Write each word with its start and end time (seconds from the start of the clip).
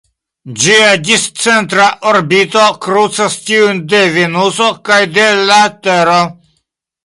Ĝia 0.61 0.85
discentra 1.09 1.85
orbito 2.13 2.65
krucas 2.87 3.37
tiujn 3.51 3.85
de 3.95 4.03
Venuso 4.19 4.73
kaj 4.91 4.99
de 5.21 5.31
la 5.53 5.63
Tero. 5.87 6.21